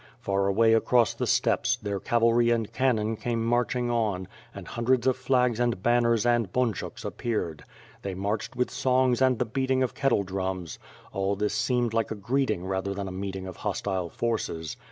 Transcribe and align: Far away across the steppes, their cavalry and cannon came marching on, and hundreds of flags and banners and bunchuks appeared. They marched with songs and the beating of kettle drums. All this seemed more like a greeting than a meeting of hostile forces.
Far 0.19 0.47
away 0.47 0.73
across 0.73 1.13
the 1.13 1.27
steppes, 1.27 1.75
their 1.77 1.99
cavalry 1.99 2.49
and 2.49 2.73
cannon 2.73 3.15
came 3.15 3.45
marching 3.45 3.91
on, 3.91 4.27
and 4.51 4.67
hundreds 4.67 5.05
of 5.05 5.15
flags 5.15 5.59
and 5.59 5.83
banners 5.83 6.25
and 6.25 6.51
bunchuks 6.51 7.05
appeared. 7.05 7.63
They 8.01 8.15
marched 8.15 8.55
with 8.55 8.71
songs 8.71 9.21
and 9.21 9.37
the 9.37 9.45
beating 9.45 9.83
of 9.83 9.93
kettle 9.93 10.23
drums. 10.23 10.79
All 11.13 11.35
this 11.35 11.53
seemed 11.53 11.93
more 11.93 11.99
like 11.99 12.09
a 12.09 12.15
greeting 12.15 12.67
than 12.67 13.07
a 13.07 13.11
meeting 13.11 13.45
of 13.45 13.57
hostile 13.57 14.09
forces. 14.09 14.75